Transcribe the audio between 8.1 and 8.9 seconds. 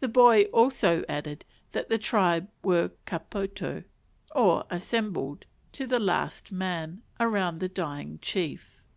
chief.